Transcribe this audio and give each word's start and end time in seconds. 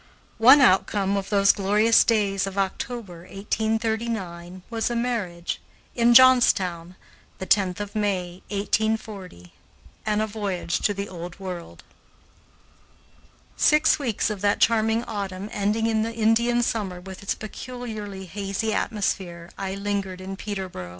One 0.39 0.61
outcome 0.61 1.15
of 1.15 1.29
those 1.29 1.51
glorious 1.51 2.03
days 2.03 2.47
of 2.47 2.57
October, 2.57 3.19
1839, 3.19 4.63
was 4.67 4.89
a 4.89 4.95
marriage, 4.95 5.61
in 5.93 6.15
Johnstown, 6.15 6.95
the 7.37 7.45
10th 7.45 7.75
day 7.75 7.83
of 7.83 7.93
May, 7.93 8.41
1840, 8.47 9.53
and 10.03 10.19
a 10.19 10.25
voyage 10.25 10.79
to 10.79 10.95
the 10.95 11.07
Old 11.07 11.39
World. 11.39 11.83
Six 13.55 13.99
weeks 13.99 14.31
of 14.31 14.41
that 14.41 14.59
charming 14.59 15.03
autumn, 15.03 15.49
ending 15.51 15.85
in 15.85 16.01
the 16.01 16.15
Indian 16.15 16.63
summer 16.63 16.99
with 16.99 17.21
its 17.21 17.35
peculiarly 17.35 18.25
hazy 18.25 18.73
atmosphere, 18.73 19.51
I 19.55 19.75
lingered 19.75 20.19
in 20.19 20.35
Peterboro. 20.35 20.89